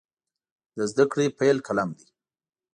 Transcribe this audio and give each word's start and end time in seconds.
د 0.77 0.79
زده 0.91 1.05
کړې 1.11 1.25
پیل 1.39 1.57
قلم 1.67 1.89
دی. 1.97 2.07